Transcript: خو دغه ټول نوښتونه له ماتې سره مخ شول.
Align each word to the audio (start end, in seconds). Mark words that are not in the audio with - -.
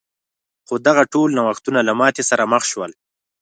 خو 0.67 0.75
دغه 0.87 1.03
ټول 1.13 1.27
نوښتونه 1.37 1.79
له 1.87 1.93
ماتې 1.99 2.23
سره 2.29 2.43
مخ 2.53 2.63
شول. 2.71 2.91